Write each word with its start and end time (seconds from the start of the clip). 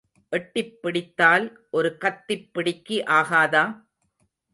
எட்டிப் 0.31 0.81
பிடித்தால் 0.81 1.45
ஒரு 1.71 1.97
கத்திப் 1.97 2.49
பிடிக்கு 2.53 3.03
ஆகாதா? 3.09 3.63